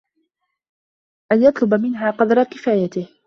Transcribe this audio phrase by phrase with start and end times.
[1.31, 3.09] أَنْ يَطْلُبَ مِنْهَا قَدْرَ كِفَايَتِهِ